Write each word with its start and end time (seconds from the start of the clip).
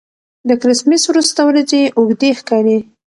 د 0.47 0.49
کرېسمېس 0.61 1.03
وروسته 1.07 1.41
ورځې 1.49 1.81
اوږدې 1.97 2.29
ښکاري. 2.39 2.77